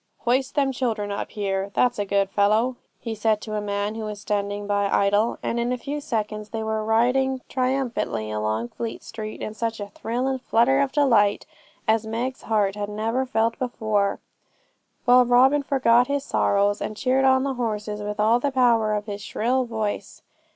'Hoist 0.21 0.55
them 0.55 0.71
children 0.71 1.11
up 1.11 1.29
here, 1.29 1.69
that's 1.75 1.99
a 1.99 2.05
good 2.05 2.31
fellow,' 2.31 2.75
he 2.99 3.13
said 3.13 3.39
to 3.41 3.53
a 3.53 3.61
man 3.61 3.93
who 3.93 4.01
was 4.05 4.19
standing 4.19 4.65
by 4.65 4.89
idle; 4.89 5.37
and 5.43 5.59
in 5.59 5.71
a 5.71 5.77
few 5.77 6.01
seconds 6.01 6.51
more 6.51 6.57
they 6.59 6.63
were 6.63 6.83
riding 6.83 7.41
triumphantly 7.47 8.31
along 8.31 8.69
Fleet 8.69 9.03
Street 9.03 9.43
in 9.43 9.53
such 9.53 9.79
a 9.79 9.89
thrill 9.89 10.25
and 10.25 10.41
flutter 10.41 10.79
of 10.79 10.91
delight 10.91 11.45
as 11.87 12.07
Meg's 12.07 12.41
heart 12.41 12.73
had 12.75 12.89
never 12.89 13.27
felt 13.27 13.59
before, 13.59 14.17
while 15.05 15.23
Robin 15.23 15.61
forgot 15.61 16.07
his 16.07 16.23
sorrows, 16.25 16.81
and 16.81 16.97
cheered 16.97 17.23
on 17.23 17.43
the 17.43 17.53
horses 17.53 18.01
with 18.01 18.19
all 18.19 18.39
the 18.39 18.49
power 18.49 18.95
of 18.95 19.05
his 19.05 19.21
shrill 19.21 19.65
voice. 19.65 20.23